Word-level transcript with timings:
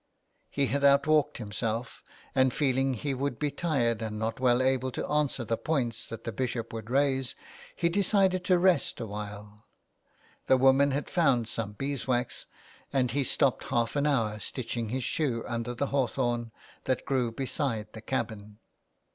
He 0.49 0.65
had 0.65 0.83
outwalked 0.83 1.37
himself, 1.37 2.03
and 2.33 2.51
feeling 2.51 2.95
he 2.95 3.13
would 3.13 3.37
be 3.37 3.51
tired, 3.51 4.01
and 4.01 4.17
not 4.17 4.39
well 4.39 4.59
able 4.59 4.89
to 4.93 5.05
answer 5.07 5.45
the 5.45 5.57
points 5.59 6.07
that 6.07 6.23
the 6.23 6.31
Bishop 6.31 6.73
would 6.73 6.89
raise, 6.89 7.35
he 7.75 7.87
decided 7.87 8.43
to 8.45 8.57
rest 8.57 8.99
awhile. 8.99 9.63
The 10.47 10.57
woman 10.57 10.89
had 10.89 11.07
found 11.07 11.47
some 11.47 11.73
beeswax, 11.73 12.47
and 12.91 13.11
he 13.11 13.23
stopped 13.23 13.65
half 13.65 13.95
an 13.95 14.07
hour 14.07 14.39
stitching 14.39 14.89
his 14.89 15.03
shoe 15.03 15.43
under 15.45 15.75
the 15.75 15.85
hawthorn 15.93 16.51
that 16.85 17.05
grew 17.05 17.31
beside 17.31 17.93
the 17.93 18.01
cabin. 18.01 18.57